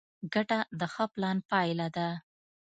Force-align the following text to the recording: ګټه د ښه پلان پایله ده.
ګټه 0.33 0.59
د 0.79 0.81
ښه 0.93 1.05
پلان 1.13 1.37
پایله 1.49 1.87
ده. 1.95 2.07